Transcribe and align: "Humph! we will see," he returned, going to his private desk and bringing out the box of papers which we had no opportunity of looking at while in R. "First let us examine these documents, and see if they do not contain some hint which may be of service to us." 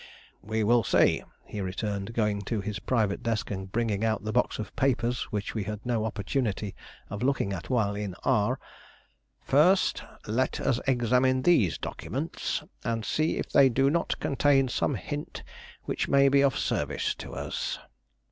"Humph! 0.41 0.49
we 0.51 0.63
will 0.63 0.83
see," 0.83 1.23
he 1.45 1.61
returned, 1.61 2.15
going 2.15 2.41
to 2.41 2.59
his 2.59 2.79
private 2.79 3.21
desk 3.21 3.51
and 3.51 3.71
bringing 3.71 4.03
out 4.03 4.23
the 4.23 4.31
box 4.33 4.57
of 4.57 4.75
papers 4.75 5.25
which 5.31 5.53
we 5.53 5.65
had 5.65 5.85
no 5.85 6.05
opportunity 6.05 6.73
of 7.11 7.21
looking 7.21 7.53
at 7.53 7.69
while 7.69 7.93
in 7.93 8.15
R. 8.23 8.57
"First 9.43 10.01
let 10.25 10.59
us 10.59 10.79
examine 10.87 11.43
these 11.43 11.77
documents, 11.77 12.63
and 12.83 13.05
see 13.05 13.37
if 13.37 13.51
they 13.51 13.69
do 13.69 13.91
not 13.91 14.19
contain 14.19 14.69
some 14.69 14.95
hint 14.95 15.43
which 15.83 16.07
may 16.07 16.29
be 16.29 16.41
of 16.41 16.57
service 16.57 17.13
to 17.19 17.33
us." 17.35 17.77